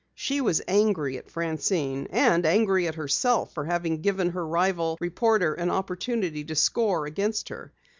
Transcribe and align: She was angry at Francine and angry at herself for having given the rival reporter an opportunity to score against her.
She 0.15 0.41
was 0.41 0.63
angry 0.67 1.19
at 1.19 1.29
Francine 1.29 2.07
and 2.09 2.43
angry 2.43 2.87
at 2.87 2.95
herself 2.95 3.53
for 3.53 3.65
having 3.65 4.01
given 4.01 4.31
the 4.31 4.41
rival 4.41 4.97
reporter 4.99 5.53
an 5.53 5.69
opportunity 5.69 6.43
to 6.45 6.55
score 6.55 7.05
against 7.05 7.49
her. 7.49 7.71